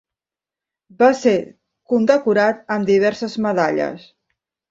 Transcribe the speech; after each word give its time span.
Va 1.01 1.09
ser 1.17 1.33
condecorat 1.93 2.65
amb 2.77 2.89
diverses 2.93 3.39
medalles. 3.49 4.09